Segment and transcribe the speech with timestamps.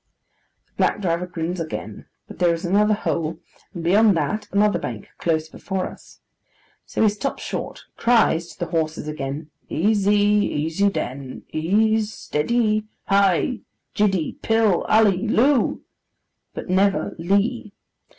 [0.65, 3.37] The black driver grins again, but there is another hole,
[3.71, 6.21] and beyond that, another bank, close before us.
[6.87, 10.15] So he stops short: cries (to the horses again) 'Easy.
[10.17, 11.43] Easy den.
[11.53, 12.11] Ease.
[12.11, 12.85] Steady.
[13.09, 13.59] Hi.
[13.93, 14.41] Jiddy.
[14.41, 14.87] Pill.
[14.89, 15.17] Ally.
[15.21, 15.83] Loo,'
[16.55, 17.71] but never 'Lee!